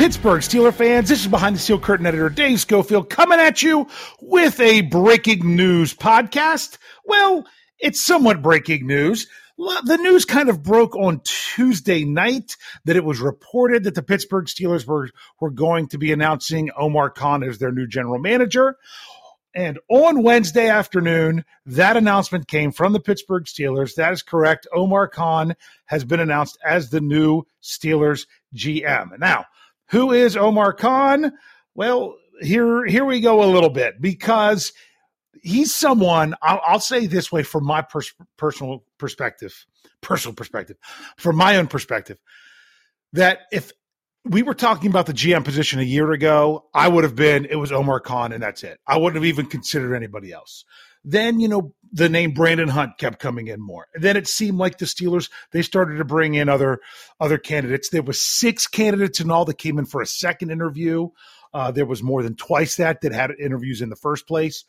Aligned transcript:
Pittsburgh 0.00 0.40
Steeler 0.40 0.72
fans, 0.72 1.10
this 1.10 1.20
is 1.20 1.26
behind 1.26 1.54
the 1.54 1.60
steel 1.60 1.78
curtain 1.78 2.06
editor 2.06 2.30
Dave 2.30 2.58
Schofield 2.58 3.10
coming 3.10 3.38
at 3.38 3.62
you 3.62 3.86
with 4.22 4.58
a 4.58 4.80
breaking 4.80 5.56
news 5.56 5.92
podcast. 5.92 6.78
Well, 7.04 7.46
it's 7.78 8.00
somewhat 8.00 8.40
breaking 8.40 8.86
news. 8.86 9.26
The 9.58 9.98
news 9.98 10.24
kind 10.24 10.48
of 10.48 10.62
broke 10.62 10.96
on 10.96 11.20
Tuesday 11.24 12.06
night 12.06 12.56
that 12.86 12.96
it 12.96 13.04
was 13.04 13.20
reported 13.20 13.84
that 13.84 13.94
the 13.94 14.02
Pittsburgh 14.02 14.46
Steelers 14.46 14.86
were, 14.86 15.10
were 15.38 15.50
going 15.50 15.88
to 15.88 15.98
be 15.98 16.12
announcing 16.12 16.70
Omar 16.78 17.10
Khan 17.10 17.42
as 17.42 17.58
their 17.58 17.70
new 17.70 17.86
general 17.86 18.18
manager. 18.18 18.78
And 19.54 19.78
on 19.90 20.22
Wednesday 20.22 20.68
afternoon, 20.68 21.44
that 21.66 21.98
announcement 21.98 22.48
came 22.48 22.72
from 22.72 22.94
the 22.94 23.00
Pittsburgh 23.00 23.44
Steelers. 23.44 23.96
That 23.96 24.14
is 24.14 24.22
correct. 24.22 24.66
Omar 24.74 25.08
Khan 25.08 25.56
has 25.84 26.06
been 26.06 26.20
announced 26.20 26.56
as 26.64 26.88
the 26.88 27.02
new 27.02 27.42
Steelers 27.62 28.24
GM. 28.56 29.18
Now, 29.18 29.44
who 29.90 30.12
is 30.12 30.36
Omar 30.36 30.72
Khan? 30.72 31.32
Well, 31.74 32.16
here 32.40 32.84
here 32.86 33.04
we 33.04 33.20
go 33.20 33.42
a 33.42 33.52
little 33.52 33.70
bit 33.70 34.00
because 34.00 34.72
he's 35.42 35.74
someone 35.74 36.34
I'll, 36.42 36.60
I'll 36.66 36.80
say 36.80 37.06
this 37.06 37.30
way 37.30 37.42
from 37.42 37.64
my 37.64 37.82
pers- 37.82 38.14
personal 38.36 38.84
perspective, 38.98 39.66
personal 40.00 40.34
perspective, 40.34 40.76
from 41.16 41.36
my 41.36 41.56
own 41.56 41.66
perspective, 41.66 42.18
that 43.12 43.40
if 43.52 43.72
we 44.24 44.42
were 44.42 44.54
talking 44.54 44.90
about 44.90 45.06
the 45.06 45.14
GM 45.14 45.44
position 45.44 45.80
a 45.80 45.84
year 45.84 46.12
ago, 46.12 46.66
I 46.74 46.88
would 46.88 47.04
have 47.04 47.16
been 47.16 47.46
it 47.46 47.56
was 47.56 47.72
Omar 47.72 48.00
Khan 48.00 48.32
and 48.32 48.42
that's 48.42 48.62
it. 48.62 48.78
I 48.86 48.96
wouldn't 48.98 49.16
have 49.16 49.24
even 49.24 49.46
considered 49.46 49.94
anybody 49.94 50.32
else. 50.32 50.64
Then, 51.04 51.40
you 51.40 51.48
know, 51.48 51.74
the 51.92 52.08
name 52.08 52.32
Brandon 52.32 52.68
Hunt 52.68 52.98
kept 52.98 53.18
coming 53.18 53.48
in 53.48 53.60
more. 53.60 53.88
And 53.94 54.04
then 54.04 54.16
it 54.16 54.28
seemed 54.28 54.58
like 54.58 54.78
the 54.78 54.86
Steelers, 54.86 55.30
they 55.50 55.62
started 55.62 55.96
to 55.96 56.04
bring 56.04 56.34
in 56.34 56.48
other 56.48 56.80
other 57.18 57.38
candidates. 57.38 57.88
There 57.88 58.02
was 58.02 58.20
six 58.20 58.66
candidates 58.66 59.20
in 59.20 59.30
all 59.30 59.44
that 59.46 59.58
came 59.58 59.78
in 59.78 59.86
for 59.86 60.00
a 60.00 60.06
second 60.06 60.50
interview. 60.50 61.08
Uh, 61.52 61.72
there 61.72 61.86
was 61.86 62.02
more 62.02 62.22
than 62.22 62.36
twice 62.36 62.76
that 62.76 63.00
that 63.00 63.12
had 63.12 63.32
interviews 63.32 63.82
in 63.82 63.88
the 63.88 63.96
first 63.96 64.28
place. 64.28 64.64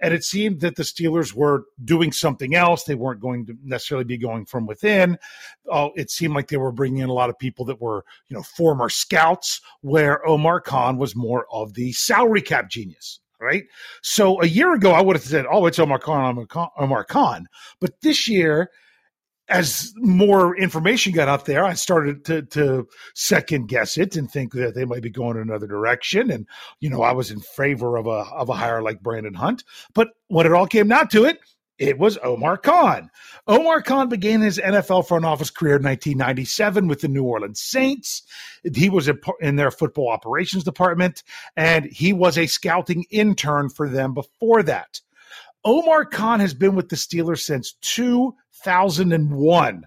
And 0.00 0.14
it 0.14 0.24
seemed 0.24 0.60
that 0.60 0.76
the 0.76 0.82
Steelers 0.82 1.34
were 1.34 1.64
doing 1.84 2.10
something 2.10 2.54
else. 2.54 2.84
They 2.84 2.94
weren't 2.94 3.20
going 3.20 3.46
to 3.46 3.56
necessarily 3.62 4.04
be 4.04 4.16
going 4.16 4.46
from 4.46 4.66
within. 4.66 5.18
Uh, 5.70 5.90
it 5.94 6.10
seemed 6.10 6.34
like 6.34 6.48
they 6.48 6.56
were 6.56 6.72
bringing 6.72 7.02
in 7.02 7.10
a 7.10 7.12
lot 7.14 7.28
of 7.28 7.38
people 7.38 7.66
that 7.66 7.80
were, 7.80 8.04
you 8.28 8.36
know, 8.36 8.42
former 8.42 8.88
scouts, 8.88 9.60
where 9.82 10.26
Omar 10.26 10.60
Khan 10.62 10.96
was 10.96 11.14
more 11.14 11.46
of 11.52 11.74
the 11.74 11.92
salary 11.92 12.42
cap 12.42 12.70
genius 12.70 13.20
right? 13.42 13.64
So 14.02 14.40
a 14.40 14.46
year 14.46 14.72
ago, 14.72 14.92
I 14.92 15.02
would 15.02 15.16
have 15.16 15.24
said, 15.24 15.46
"Oh, 15.50 15.66
it's 15.66 15.78
Omar 15.78 15.98
Khan, 15.98 16.46
Omar 16.78 17.04
Khan." 17.04 17.46
But 17.80 18.00
this 18.00 18.28
year, 18.28 18.70
as 19.48 19.92
more 19.96 20.56
information 20.56 21.12
got 21.12 21.28
out 21.28 21.44
there, 21.44 21.64
I 21.64 21.74
started 21.74 22.24
to, 22.26 22.42
to 22.42 22.86
second 23.14 23.68
guess 23.68 23.98
it 23.98 24.16
and 24.16 24.30
think 24.30 24.52
that 24.52 24.74
they 24.74 24.84
might 24.84 25.02
be 25.02 25.10
going 25.10 25.36
in 25.36 25.42
another 25.42 25.66
direction. 25.66 26.30
And 26.30 26.46
you 26.80 26.88
know, 26.88 27.02
I 27.02 27.12
was 27.12 27.30
in 27.30 27.40
favor 27.40 27.96
of 27.96 28.06
a 28.06 28.24
of 28.32 28.48
a 28.48 28.54
hire 28.54 28.82
like 28.82 29.02
Brandon 29.02 29.34
Hunt. 29.34 29.64
But 29.94 30.08
when 30.28 30.46
it 30.46 30.52
all 30.52 30.66
came 30.66 30.88
down 30.88 31.08
to 31.08 31.24
it, 31.24 31.38
it 31.78 31.98
was 31.98 32.18
Omar 32.22 32.58
Khan. 32.58 33.10
Omar 33.46 33.82
Khan 33.82 34.08
began 34.08 34.40
his 34.40 34.58
NFL 34.58 35.08
front 35.08 35.24
office 35.24 35.50
career 35.50 35.76
in 35.76 35.82
1997 35.82 36.86
with 36.86 37.00
the 37.00 37.08
New 37.08 37.24
Orleans 37.24 37.60
Saints. 37.60 38.22
He 38.74 38.88
was 38.88 39.10
in 39.40 39.56
their 39.56 39.70
football 39.70 40.08
operations 40.08 40.64
department, 40.64 41.22
and 41.56 41.86
he 41.86 42.12
was 42.12 42.38
a 42.38 42.46
scouting 42.46 43.04
intern 43.10 43.68
for 43.68 43.88
them 43.88 44.14
before 44.14 44.62
that. 44.62 45.00
Omar 45.64 46.04
Khan 46.04 46.40
has 46.40 46.54
been 46.54 46.74
with 46.74 46.88
the 46.88 46.96
Steelers 46.96 47.40
since 47.40 47.74
2001. 47.82 49.84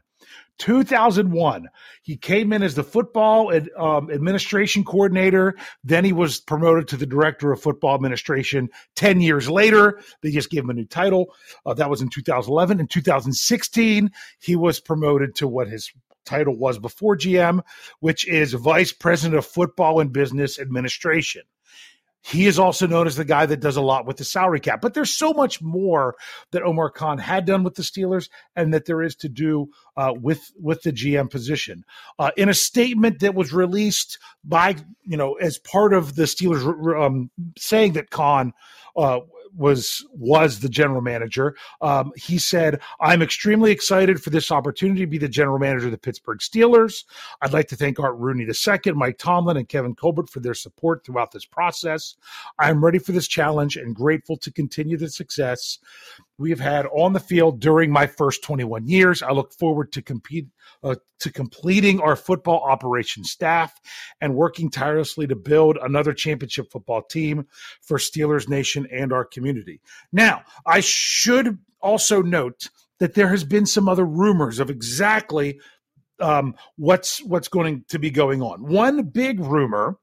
2001. 0.60 1.68
He 2.02 2.18
came 2.18 2.54
in 2.54 2.64
as 2.64 2.76
the 2.76 2.84
football 2.84 3.52
um, 3.78 4.12
administration 4.12 4.84
coordinator. 4.84 5.56
Then 5.84 6.06
he 6.06 6.14
was 6.14 6.40
promoted 6.40 6.88
to 6.90 6.98
the 6.98 7.06
director 7.06 7.52
of 7.52 7.62
football 7.62 7.96
administration. 7.96 8.70
10 8.96 9.22
years 9.22 9.50
later, 9.50 10.00
they 10.22 10.32
just 10.32 10.50
gave 10.50 10.64
him 10.64 10.70
a 10.70 10.74
new 10.74 10.86
title. 10.86 11.34
Uh, 11.66 11.74
that 11.74 11.90
was 11.90 12.02
in 12.02 12.10
2011. 12.10 12.80
In 12.80 12.88
2016, 12.88 14.12
he 14.40 14.56
was 14.56 14.80
promoted 14.80 15.36
to 15.36 15.48
what 15.48 15.68
his 15.68 15.92
title 16.26 16.58
was 16.58 16.80
before 16.80 17.16
GM, 17.16 17.62
which 18.00 18.28
is 18.28 18.54
vice 18.54 18.92
president 18.92 19.38
of 19.38 19.46
football 19.46 20.00
and 20.00 20.12
business 20.12 20.60
administration. 20.60 21.44
He 22.28 22.48
is 22.48 22.58
also 22.58 22.88
known 22.88 23.06
as 23.06 23.18
the 23.18 23.24
guy 23.24 23.46
that 23.46 23.60
does 23.60 23.78
a 23.78 23.84
lot 23.84 24.08
with 24.08 24.18
the 24.18 24.24
salary 24.24 24.60
cap. 24.60 24.82
But 24.82 24.96
there's 24.96 25.16
so 25.16 25.32
much 25.32 25.62
more 25.62 26.16
that 26.52 26.64
Omar 26.64 26.90
Khan 26.90 27.20
had 27.20 27.46
done 27.46 27.64
with 27.64 27.76
the 27.76 27.84
Steelers 27.84 28.30
and 28.56 28.74
that 28.74 28.86
there 28.86 29.04
is 29.04 29.16
to 29.18 29.30
do 29.30 29.70
uh, 29.96 30.12
with 30.20 30.52
with 30.60 30.82
the 30.82 30.92
GM 30.92 31.30
position. 31.30 31.86
Uh, 32.18 32.32
in 32.36 32.50
a 32.50 32.56
statement 32.56 33.20
that 33.20 33.36
was 33.36 33.54
released 33.54 34.18
by 34.44 34.76
you 35.04 35.18
know 35.18 35.34
as 35.34 35.60
part 35.60 35.94
of 35.94 36.16
the 36.16 36.24
Steelers 36.24 36.66
um, 37.00 37.30
saying 37.60 37.94
that 37.94 38.10
Khan 38.10 38.54
uh, 38.96 39.20
was 39.58 40.06
was 40.14 40.60
the 40.60 40.70
general 40.70 41.02
manager. 41.02 41.56
Um, 41.82 42.12
he 42.16 42.38
said, 42.38 42.80
"I'm 43.00 43.22
extremely 43.22 43.72
excited 43.72 44.22
for 44.22 44.30
this 44.30 44.52
opportunity 44.52 45.02
to 45.02 45.08
be 45.08 45.18
the 45.18 45.30
general 45.30 45.60
manager 45.60 45.86
of 45.86 45.92
the 45.92 45.98
Pittsburgh 45.98 46.40
Steelers. 46.40 47.04
I'd 47.42 47.54
like 47.54 47.68
to 47.70 47.76
thank 47.76 48.00
Art 48.00 48.16
Rooney 48.18 48.46
II, 48.46 48.94
Mike 48.94 49.18
Tomlin, 49.18 49.58
and 49.58 49.70
Kevin 49.70 49.96
Colbert 49.96 50.30
for 50.30 50.40
their 50.40 50.54
support 50.54 51.06
throughout 51.06 51.32
this 51.32 51.46
process. 51.46 52.16
I'm 52.60 52.84
ready 52.84 53.00
for 53.00 53.12
this 53.12 53.28
challenge 53.28 53.78
and 53.78 53.96
grateful 53.96 54.38
to 54.38 54.52
continue 54.52 54.98
the 54.98 55.10
success 55.10 55.80
we 56.38 56.50
have 56.50 56.60
had 56.60 56.86
on 56.88 57.14
the 57.14 57.20
field 57.20 57.60
during 57.60 57.92
my 57.92 58.06
first 58.06 58.44
21 58.44 58.88
years. 58.88 59.22
I 59.22 59.32
look 59.32 59.54
forward 59.54 59.92
to 59.94 60.02
compete 60.02 60.48
uh, 60.84 60.96
to 61.20 61.32
completing 61.32 62.00
our 62.00 62.16
football 62.16 62.64
operations 62.68 63.32
staff 63.32 63.74
and 64.22 64.36
working 64.36 64.70
tirelessly 64.70 65.28
to 65.28 65.36
build 65.36 65.78
another 65.82 66.14
championship 66.14 66.72
football 66.72 67.02
team 67.02 67.48
for 67.82 67.98
Steelers 67.98 68.48
Nation 68.48 68.88
and 68.92 69.12
our 69.12 69.26
community. 69.26 69.82
Now, 70.12 70.44
I 70.66 70.82
should 70.82 71.58
also 71.82 72.22
note 72.22 72.70
that 73.00 73.14
there 73.14 73.30
has 73.30 73.44
been 73.44 73.66
some 73.66 73.90
other 73.90 74.06
rumors 74.06 74.60
of 74.60 74.70
exactly 74.70 75.60
um, 76.20 76.56
what's 76.78 77.22
what's 77.24 77.48
going 77.48 77.84
to 77.90 78.00
be 78.00 78.10
going 78.10 78.42
on. 78.42 78.68
One 78.68 79.04
big 79.04 79.40
rumor 79.40 79.98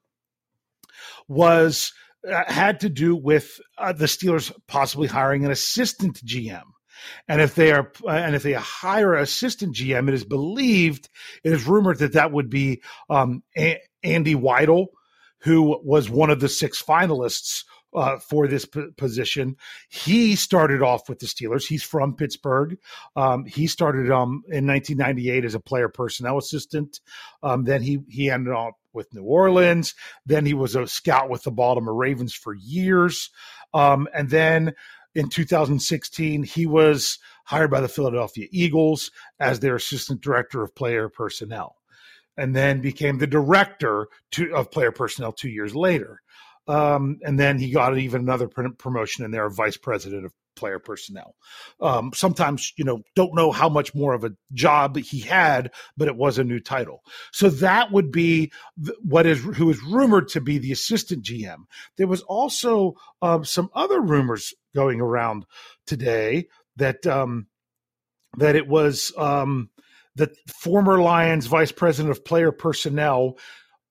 was 1.29 1.93
uh, 2.31 2.45
had 2.47 2.81
to 2.81 2.89
do 2.89 3.17
with 3.17 3.61
uh, 3.79 3.93
the 3.93 4.07
Steelers 4.07 4.53
possibly 4.69 5.09
hiring 5.09 5.45
an 5.45 5.51
assistant 5.51 6.25
GM. 6.25 6.63
And 7.29 7.41
if 7.41 7.55
they 7.55 7.73
are, 7.73 7.91
and 8.09 8.35
if 8.35 8.43
they 8.43 8.53
hire 8.53 9.15
an 9.15 9.23
assistant 9.23 9.75
GM, 9.75 10.09
it 10.09 10.15
is 10.15 10.25
believed, 10.25 11.09
it 11.45 11.53
is 11.53 11.67
rumored 11.67 11.99
that 11.99 12.15
that 12.15 12.33
would 12.33 12.51
be 12.51 12.83
um, 13.11 13.43
a- 13.57 13.81
Andy 14.03 14.35
Weidl, 14.35 14.89
who 15.41 15.81
was 15.85 16.09
one 16.09 16.31
of 16.31 16.41
the 16.41 16.49
six 16.49 16.83
finalists 16.83 17.65
uh, 17.95 18.19
for 18.19 18.47
this 18.47 18.65
p- 18.65 18.89
position. 18.97 19.57
He 19.89 20.37
started 20.37 20.83
off 20.83 21.09
with 21.09 21.19
the 21.19 21.27
Steelers. 21.27 21.67
He's 21.67 21.83
from 21.83 22.17
Pittsburgh. 22.17 22.79
Um, 23.17 23.45
he 23.45 23.67
started 23.67 24.11
um, 24.11 24.43
in 24.49 24.67
1998 24.67 25.45
as 25.45 25.55
a 25.55 25.61
player 25.61 25.89
personnel 25.89 26.39
assistant. 26.39 27.01
Um, 27.43 27.65
then 27.65 27.83
he 27.83 28.01
he 28.09 28.31
ended 28.31 28.55
up 28.55 28.75
with 28.93 29.13
New 29.13 29.25
Orleans. 29.25 29.95
Then 30.27 30.47
he 30.47 30.55
was 30.55 30.77
a 30.77 30.87
scout 30.87 31.29
with 31.29 31.43
the 31.43 31.51
Baltimore 31.51 31.95
Ravens 31.95 32.35
for 32.35 32.55
years. 32.55 33.31
Um, 33.75 34.09
and 34.15 34.29
then 34.29 34.75
in 35.15 35.29
2016, 35.29 36.43
he 36.43 36.67
was 36.67 37.19
hired 37.45 37.71
by 37.71 37.81
the 37.81 37.89
Philadelphia 37.89 38.49
Eagles 38.51 39.11
as 39.39 39.61
their 39.61 39.77
assistant 39.77 40.21
director 40.21 40.63
of 40.63 40.75
player 40.75 41.09
personnel, 41.09 41.77
and 42.37 42.57
then 42.57 42.81
became 42.81 43.19
the 43.19 43.27
director 43.27 44.09
to, 44.33 44.55
of 44.55 44.71
player 44.71 44.93
personnel 44.93 45.33
two 45.33 45.51
years 45.51 45.75
later. 45.75 46.23
Um, 46.69 47.19
and 47.23 47.39
then 47.39 47.59
he 47.59 47.71
got 47.71 47.99
even 47.99 48.23
another 48.23 48.49
promotion 48.49 49.25
in 49.25 49.31
there, 49.31 49.49
vice 49.51 49.77
president 49.77 50.25
of 50.25 50.33
player 50.55 50.79
personnel. 50.79 51.35
Um, 51.81 52.13
sometimes, 52.15 52.73
you 52.77 52.85
know, 52.85 53.03
don't 53.15 53.35
know 53.35 53.53
how 53.53 53.69
much 53.69 53.95
more 53.95 54.15
of 54.15 54.25
a 54.25 54.35
job 54.53 54.97
he 54.97 55.21
had, 55.21 55.73
but 55.97 56.09
it 56.09 56.17
was 56.17 56.39
a 56.39 56.45
new 56.45 56.61
title. 56.61 57.03
So 57.33 57.49
that 57.49 57.91
would 57.91 58.13
be 58.13 58.53
what 59.03 59.27
is 59.27 59.43
who 59.43 59.71
is 59.71 59.83
rumored 59.83 60.29
to 60.29 60.41
be 60.41 60.59
the 60.59 60.73
assistant 60.73 61.25
GM. 61.25 61.65
There 61.97 62.07
was 62.07 62.23
also 62.23 62.95
um, 63.21 63.45
some 63.45 63.71
other 63.75 64.01
rumors 64.01 64.55
going 64.75 65.01
around 65.01 65.47
today 65.87 66.49
that 66.77 67.07
um, 67.07 67.47
that 68.39 68.57
it 68.57 68.69
was 68.69 69.13
um, 69.17 69.71
that 70.17 70.31
former 70.49 71.01
Lions 71.01 71.47
vice 71.47 71.73
president 71.73 72.11
of 72.11 72.25
player 72.25 72.53
personnel 72.53 73.39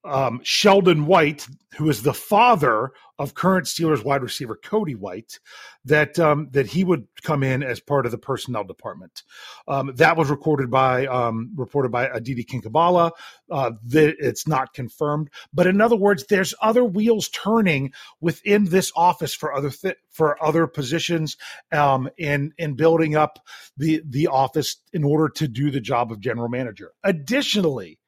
um, 0.04 0.42
Sheldon 0.44 1.06
White, 1.06 1.48
who 1.78 1.90
is 1.90 2.02
the 2.02 2.14
father 2.14 2.92
of 3.20 3.36
current 3.36 3.68
Steelers 3.68 4.04
wide 4.04 4.24
receiver 4.24 4.56
Cody 4.56 4.96
White, 4.96 5.40
that 5.86 6.18
um, 6.18 6.50
that 6.52 6.66
he 6.66 6.84
would 6.84 7.08
come 7.22 7.44
in 7.44 7.62
as 7.62 7.80
part 7.80 8.06
of 8.08 8.12
the 8.12 8.18
personnel 8.18 8.64
department. 8.64 9.24
Um, 9.68 9.92
that 9.96 10.18
was 10.18 10.30
recorded 10.32 10.72
by 10.72 11.06
um, 11.06 11.52
reported 11.56 11.92
by 11.92 12.08
Aditi 12.08 12.44
Kinkhabwala. 12.44 13.12
Uh, 13.50 13.72
that 13.86 14.16
it's 14.18 14.48
not 14.48 14.74
confirmed, 14.74 15.30
but 15.54 15.68
in 15.68 15.82
other 15.82 15.96
words, 15.96 16.26
there's 16.28 16.56
other 16.62 16.84
wheels 16.84 17.30
turning 17.30 17.94
within 18.20 18.66
this 18.66 18.92
office 18.96 19.36
for 19.36 19.54
other 19.54 19.70
th- 19.70 19.98
for 20.10 20.44
other 20.44 20.66
positions 20.66 21.38
um, 21.72 22.10
in 22.18 22.54
in 22.58 22.74
building 22.74 23.16
up 23.16 23.40
the 23.78 24.02
the 24.04 24.28
office 24.28 24.78
in 24.94 25.04
order 25.04 25.30
to 25.30 25.48
do 25.48 25.70
the 25.70 25.82
job 25.82 26.12
of 26.12 26.20
general 26.20 26.50
manager. 26.50 26.92
Additionally 27.04 28.00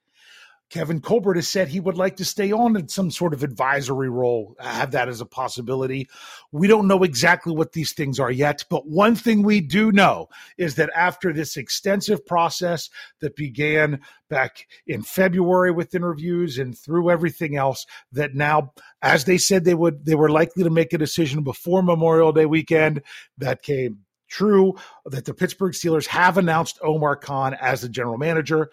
Kevin 0.73 1.01
Colbert 1.01 1.35
has 1.35 1.47
said 1.47 1.67
he 1.67 1.79
would 1.79 1.97
like 1.97 2.15
to 2.15 2.25
stay 2.25 2.51
on 2.51 2.75
in 2.75 2.87
some 2.87 3.11
sort 3.11 3.35
of 3.35 3.43
advisory 3.43 4.09
role, 4.09 4.55
I 4.59 4.73
have 4.73 4.89
that 4.93 5.07
as 5.07 5.21
a 5.21 5.25
possibility. 5.25 6.09
We 6.51 6.67
don't 6.67 6.87
know 6.87 7.03
exactly 7.03 7.53
what 7.53 7.73
these 7.73 7.93
things 7.93 8.19
are 8.19 8.31
yet, 8.31 8.65
but 8.71 8.87
one 8.87 9.15
thing 9.15 9.43
we 9.43 9.61
do 9.61 9.91
know 9.91 10.29
is 10.57 10.73
that 10.77 10.89
after 10.95 11.31
this 11.31 11.57
extensive 11.57 12.25
process 12.25 12.89
that 13.19 13.35
began 13.35 14.01
back 14.31 14.65
in 14.87 15.03
February 15.03 15.69
with 15.69 15.93
interviews 15.93 16.57
and 16.57 16.75
through 16.75 17.11
everything 17.11 17.55
else, 17.55 17.85
that 18.11 18.33
now, 18.33 18.73
as 19.03 19.25
they 19.25 19.37
said 19.37 19.65
they 19.65 19.75
would, 19.75 20.07
they 20.07 20.15
were 20.15 20.29
likely 20.29 20.63
to 20.63 20.71
make 20.71 20.91
a 20.91 20.97
decision 20.97 21.43
before 21.43 21.83
Memorial 21.83 22.31
Day 22.31 22.47
weekend. 22.47 23.03
That 23.37 23.61
came 23.61 23.99
true 24.27 24.73
that 25.05 25.25
the 25.25 25.35
Pittsburgh 25.35 25.73
Steelers 25.73 26.07
have 26.07 26.39
announced 26.39 26.79
Omar 26.81 27.15
Khan 27.15 27.53
as 27.61 27.81
the 27.81 27.89
general 27.89 28.17
manager. 28.17 28.71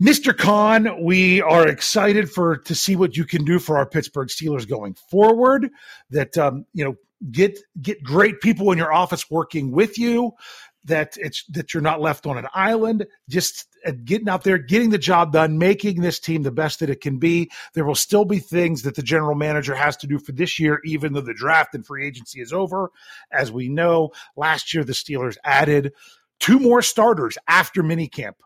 Mr. 0.00 0.34
Khan, 0.34 1.04
we 1.04 1.42
are 1.42 1.68
excited 1.68 2.30
for 2.30 2.56
to 2.56 2.74
see 2.74 2.96
what 2.96 3.18
you 3.18 3.26
can 3.26 3.44
do 3.44 3.58
for 3.58 3.76
our 3.76 3.84
Pittsburgh 3.84 4.28
Steelers 4.28 4.66
going 4.66 4.94
forward. 4.94 5.68
That 6.08 6.38
um, 6.38 6.64
you 6.72 6.82
know, 6.84 6.96
get 7.30 7.58
get 7.82 8.02
great 8.02 8.40
people 8.40 8.72
in 8.72 8.78
your 8.78 8.94
office 8.94 9.30
working 9.30 9.72
with 9.72 9.98
you. 9.98 10.32
That 10.84 11.18
it's 11.18 11.44
that 11.50 11.74
you're 11.74 11.82
not 11.82 12.00
left 12.00 12.26
on 12.26 12.38
an 12.38 12.46
island. 12.54 13.06
Just 13.28 13.66
uh, 13.84 13.92
getting 14.02 14.30
out 14.30 14.42
there, 14.42 14.56
getting 14.56 14.88
the 14.88 14.96
job 14.96 15.34
done, 15.34 15.58
making 15.58 16.00
this 16.00 16.18
team 16.18 16.44
the 16.44 16.50
best 16.50 16.80
that 16.80 16.88
it 16.88 17.02
can 17.02 17.18
be. 17.18 17.50
There 17.74 17.84
will 17.84 17.94
still 17.94 18.24
be 18.24 18.38
things 18.38 18.80
that 18.82 18.94
the 18.94 19.02
general 19.02 19.34
manager 19.34 19.74
has 19.74 19.98
to 19.98 20.06
do 20.06 20.18
for 20.18 20.32
this 20.32 20.58
year, 20.58 20.80
even 20.86 21.12
though 21.12 21.20
the 21.20 21.34
draft 21.34 21.74
and 21.74 21.84
free 21.84 22.06
agency 22.06 22.40
is 22.40 22.54
over. 22.54 22.90
As 23.30 23.52
we 23.52 23.68
know, 23.68 24.12
last 24.34 24.72
year 24.72 24.82
the 24.82 24.94
Steelers 24.94 25.36
added 25.44 25.92
two 26.38 26.58
more 26.58 26.80
starters 26.80 27.36
after 27.46 27.82
minicamp 27.82 28.36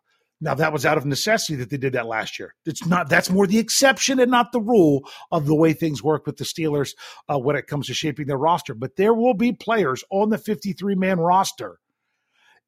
now 0.45 0.55
that 0.55 0.73
was 0.73 0.85
out 0.85 0.99
of 0.99 1.07
necessity 1.07 1.57
that 1.57 1.71
they 1.71 1.79
did 1.79 1.95
that 1.95 2.07
last 2.07 2.39
year. 2.39 2.55
It's 2.67 2.87
not 2.87 3.09
that's 3.09 3.31
more 3.31 3.47
the 3.47 3.59
exception 3.59 4.21
and 4.21 4.31
not 4.31 4.53
the 4.53 4.61
rule 4.61 5.09
of 5.33 5.47
the 5.47 5.55
way 5.55 5.73
things 5.73 6.03
work 6.03 6.27
with 6.27 6.37
the 6.37 6.45
Steelers 6.45 6.95
uh, 7.29 7.39
when 7.39 7.57
it 7.57 7.67
comes 7.67 7.87
to 7.87 7.95
shaping 7.95 8.27
their 8.27 8.37
roster. 8.37 8.75
But 8.75 8.97
there 8.97 9.15
will 9.15 9.35
be 9.35 9.53
players 9.53 10.05
on 10.11 10.29
the 10.29 10.39
53 10.39 10.95
man 10.95 11.19
roster 11.19 11.81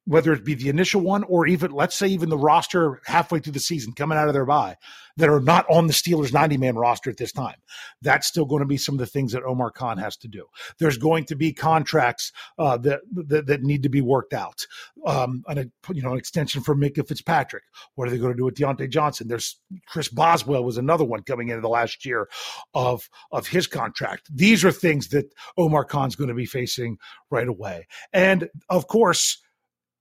whether 0.07 0.31
it 0.31 0.45
be 0.45 0.55
the 0.55 0.69
initial 0.69 1.01
one 1.01 1.23
or 1.25 1.45
even 1.45 1.71
let's 1.71 1.95
say 1.95 2.07
even 2.07 2.29
the 2.29 2.37
roster 2.37 3.01
halfway 3.05 3.39
through 3.39 3.53
the 3.53 3.59
season 3.59 3.91
coming 3.93 4.17
out 4.17 4.27
of 4.27 4.33
their 4.33 4.45
bye 4.45 4.77
that 5.17 5.29
are 5.29 5.41
not 5.41 5.65
on 5.69 5.87
the 5.87 5.93
Steelers 5.93 6.31
90 6.31 6.57
man 6.57 6.75
roster 6.75 7.09
at 7.09 7.17
this 7.17 7.31
time. 7.31 7.57
That's 8.01 8.27
still 8.27 8.45
going 8.45 8.61
to 8.61 8.67
be 8.67 8.77
some 8.77 8.95
of 8.95 8.99
the 8.99 9.05
things 9.05 9.33
that 9.33 9.43
Omar 9.43 9.71
Khan 9.71 9.97
has 9.97 10.15
to 10.17 10.27
do. 10.27 10.45
There's 10.79 10.97
going 10.97 11.25
to 11.25 11.35
be 11.35 11.51
contracts 11.51 12.31
uh, 12.57 12.77
that, 12.77 13.01
that, 13.11 13.47
that 13.47 13.63
need 13.63 13.83
to 13.83 13.89
be 13.89 13.99
worked 13.99 14.33
out. 14.33 14.65
Um, 15.05 15.43
an, 15.47 15.71
you 15.91 16.01
know, 16.01 16.11
an 16.11 16.17
extension 16.17 16.61
for 16.61 16.75
Minkah 16.75 17.07
Fitzpatrick. 17.07 17.63
What 17.95 18.07
are 18.07 18.11
they 18.11 18.17
going 18.17 18.31
to 18.31 18.37
do 18.37 18.45
with 18.45 18.55
Diontae 18.55 18.89
Johnson? 18.89 19.27
There's 19.27 19.59
Chris 19.87 20.07
Boswell 20.07 20.63
was 20.63 20.77
another 20.77 21.03
one 21.03 21.23
coming 21.23 21.49
into 21.49 21.61
the 21.61 21.69
last 21.69 22.05
year 22.05 22.29
of 22.73 23.09
of 23.31 23.47
his 23.47 23.67
contract. 23.67 24.27
These 24.33 24.63
are 24.63 24.71
things 24.71 25.09
that 25.09 25.33
Omar 25.57 25.83
Khan's 25.83 26.15
going 26.15 26.29
to 26.29 26.33
be 26.33 26.45
facing 26.45 26.97
right 27.29 27.47
away. 27.47 27.87
And 28.13 28.49
of 28.69 28.87
course, 28.87 29.41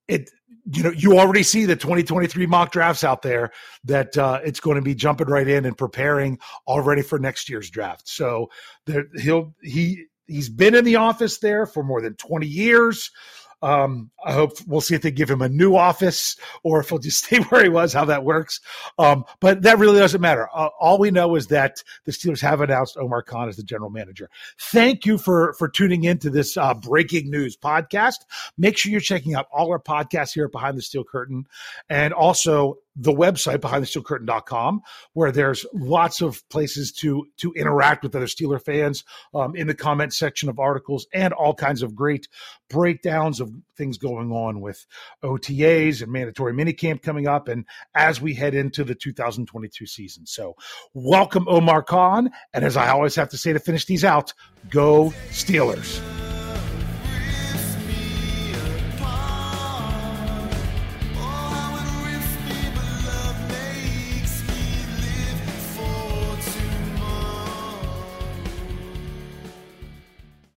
it 0.09 0.31
you 0.71 0.83
know 0.83 0.91
you 0.91 1.19
already 1.19 1.43
see 1.43 1.65
the 1.65 1.77
2023 1.77 2.47
mock 2.47 2.73
drafts 2.73 3.05
out 3.05 3.23
there 3.23 3.53
that 3.85 4.17
uh, 4.19 4.41
it's 4.45 4.61
going 4.61 4.77
to 4.77 4.83
be 4.83 4.95
jumping 4.95 5.29
right 5.29 5.47
in 5.47 5.65
and 5.65 5.79
preparing 5.79 6.39
already 6.67 7.03
for 7.03 7.19
next 7.19 7.49
year's 7.49 7.71
draft. 7.71 8.09
So 8.09 8.51
there, 8.87 9.07
he'll 9.17 9.55
he 9.63 10.07
he's 10.27 10.49
been 10.49 10.75
in 10.75 10.85
the 10.85 10.97
office 10.97 11.39
there 11.39 11.67
for 11.67 11.83
more 11.83 12.01
than 12.01 12.15
20 12.15 12.47
years 12.47 13.11
um, 13.63 14.11
I 14.25 14.33
hope 14.33 14.53
we'll 14.67 14.81
see 14.81 14.95
if 14.95 15.03
they 15.03 15.11
give 15.11 15.31
him 15.31 15.43
a 15.43 15.49
new 15.49 15.77
office 15.77 16.37
or 16.63 16.81
if 16.81 16.89
he'll 16.89 16.99
just 16.99 17.25
stay 17.25 17.39
where 17.39 17.63
he 17.63 17.69
was, 17.69 17.93
how 17.93 18.05
that 18.07 18.25
works. 18.25 18.61
Um, 18.99 19.25
but 19.41 19.63
that 19.63 19.79
really 19.79 19.99
doesn't 19.99 20.21
matter. 20.21 20.49
Uh, 20.55 20.69
all 20.79 20.99
we 20.99 21.11
know 21.11 21.35
is 21.37 21.47
that 21.49 21.83
the 22.05 22.13
Steelers 22.13 22.41
have 22.41 22.61
announced 22.61 22.97
Omar 22.97 23.23
Khan 23.23 23.49
as 23.49 23.57
the 23.57 23.63
general 23.63 23.91
manager. 23.91 24.29
Thank 24.59 25.07
you 25.07 25.19
for 25.19 25.55
for 25.55 25.69
tuning 25.69 26.05
into 26.05 26.31
this 26.31 26.57
uh, 26.57 26.75
breaking 26.75 27.31
news 27.31 27.57
podcast. 27.57 28.25
Make 28.59 28.77
sure 28.77 28.93
you're 28.93 29.01
checking 29.01 29.35
out 29.35 29.47
all 29.53 29.71
our 29.71 29.81
podcasts 29.81 30.35
here 30.35 30.47
at 30.47 30.53
Behind 30.53 30.77
the 30.77 30.83
Steel 30.83 31.05
Curtain, 31.05 31.47
and 31.89 32.13
also 32.13 32.79
the 32.97 33.13
website 33.13 33.59
behindthesteelcurtain.com 33.59 34.81
where 35.13 35.31
there's 35.31 35.67
lots 35.75 36.23
of 36.23 36.47
places 36.49 36.93
to 36.93 37.27
to 37.37 37.53
interact 37.53 38.03
with 38.03 38.15
other 38.17 38.27
Steeler 38.27 38.63
fans 38.63 39.05
um, 39.35 39.55
in 39.55 39.67
the 39.67 39.75
comment 39.75 40.15
section 40.15 40.49
of 40.49 40.59
articles 40.59 41.07
and 41.13 41.33
all 41.33 41.55
kinds 41.55 41.83
of 41.83 41.95
great 41.95 42.29
breakdowns 42.71 43.41
of 43.41 43.53
things 43.77 43.99
going 43.99 44.33
on 44.33 44.61
with 44.61 44.87
OTAs 45.23 46.03
and 46.03 46.11
mandatory 46.11 46.55
minicamp 46.55 47.03
coming 47.03 47.29
up 47.29 47.49
and 47.49 47.67
as 47.95 48.21
we 48.21 48.35
head 48.35 48.55
into 48.55 48.83
the 48.83 48.95
2022 48.95 49.87
season. 49.87 50.27
So 50.27 50.57
welcome 50.95 51.47
Omar 51.49 51.83
Khan 51.83 52.31
and 52.55 52.65
as 52.65 52.77
I 52.77 52.89
always 52.89 53.15
have 53.17 53.29
to 53.31 53.39
say 53.39 53.53
to 53.53 53.61
finish 53.61 53.85
these 53.85 54.05
out, 54.05 54.33
go 54.71 55.13
Steelers. 55.31 56.01